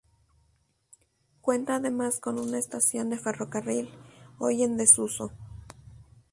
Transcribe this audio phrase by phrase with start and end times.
[1.41, 3.91] Cuenta además con una estación de ferrocarril,
[4.39, 5.31] hoy en desuso.